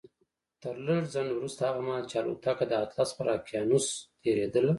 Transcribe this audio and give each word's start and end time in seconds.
تر 0.61 0.75
لږ 0.87 1.03
ځنډ 1.13 1.29
وروسته 1.33 1.61
هغه 1.69 1.81
مهال 1.87 2.03
چې 2.11 2.15
الوتکه 2.17 2.63
د 2.67 2.73
اطلس 2.85 3.09
پر 3.17 3.27
اقيانوس 3.37 3.85
تېرېدله. 4.23 4.69